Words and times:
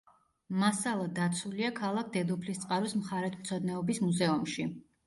მასალა 0.61 1.05
დაცულია 1.19 1.71
ქალაქ 1.81 2.09
დედოფლისწყაროს 2.17 2.99
მხარეთმცოდნეობის 3.05 4.07
მუზეუმში. 4.09 4.73